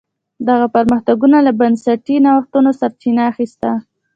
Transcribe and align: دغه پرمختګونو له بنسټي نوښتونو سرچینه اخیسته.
دغه 0.49 0.67
پرمختګونو 0.75 1.37
له 1.45 1.51
بنسټي 1.59 2.15
نوښتونو 2.25 2.69
سرچینه 2.79 3.21
اخیسته. 3.31 3.69